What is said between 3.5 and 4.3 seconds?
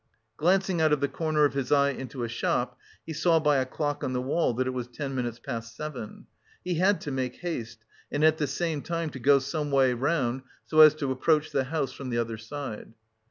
a clock on the